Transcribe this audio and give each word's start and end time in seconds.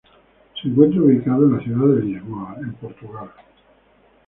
Se 0.59 0.67
encuentra 0.67 0.99
ubicado 0.99 1.45
en 1.45 1.55
la 1.57 1.63
ciudad 1.63 1.95
de 1.95 2.01
Lisboa, 2.01 2.55
en 2.59 2.73
Portugal. 2.73 3.29